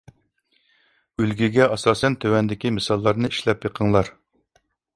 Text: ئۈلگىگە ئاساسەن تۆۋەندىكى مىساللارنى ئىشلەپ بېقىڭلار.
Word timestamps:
ئۈلگىگە 1.23 1.67
ئاساسەن 1.75 2.17
تۆۋەندىكى 2.25 2.73
مىساللارنى 2.81 3.33
ئىشلەپ 3.35 3.61
بېقىڭلار. 3.67 4.11